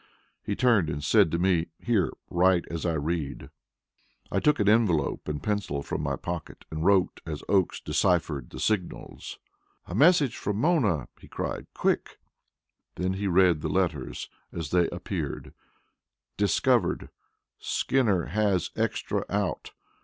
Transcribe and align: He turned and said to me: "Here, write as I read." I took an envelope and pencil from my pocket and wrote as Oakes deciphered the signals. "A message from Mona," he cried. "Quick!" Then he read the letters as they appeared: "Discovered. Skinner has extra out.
He 0.41 0.55
turned 0.55 0.89
and 0.89 1.03
said 1.03 1.29
to 1.29 1.37
me: 1.37 1.67
"Here, 1.77 2.09
write 2.27 2.65
as 2.71 2.87
I 2.87 2.93
read." 2.95 3.51
I 4.31 4.39
took 4.39 4.59
an 4.59 4.67
envelope 4.67 5.27
and 5.27 5.43
pencil 5.43 5.83
from 5.83 6.01
my 6.01 6.15
pocket 6.15 6.65
and 6.71 6.83
wrote 6.83 7.21
as 7.23 7.43
Oakes 7.47 7.79
deciphered 7.79 8.49
the 8.49 8.59
signals. 8.59 9.37
"A 9.85 9.93
message 9.93 10.37
from 10.37 10.55
Mona," 10.57 11.07
he 11.19 11.27
cried. 11.27 11.67
"Quick!" 11.75 12.17
Then 12.95 13.13
he 13.13 13.27
read 13.27 13.61
the 13.61 13.69
letters 13.69 14.27
as 14.51 14.71
they 14.71 14.89
appeared: 14.89 15.53
"Discovered. 16.35 17.11
Skinner 17.59 18.25
has 18.25 18.71
extra 18.75 19.23
out. 19.29 19.71